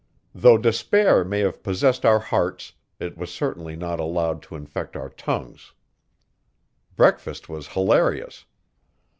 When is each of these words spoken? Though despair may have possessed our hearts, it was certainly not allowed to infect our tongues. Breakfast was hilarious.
Though 0.33 0.57
despair 0.57 1.23
may 1.23 1.41
have 1.41 1.61
possessed 1.61 2.05
our 2.05 2.17
hearts, 2.17 2.73
it 2.99 3.19
was 3.19 3.31
certainly 3.31 3.75
not 3.75 3.99
allowed 3.99 4.41
to 4.41 4.55
infect 4.55 4.95
our 4.95 5.09
tongues. 5.09 5.73
Breakfast 6.95 7.47
was 7.47 7.67
hilarious. 7.67 8.45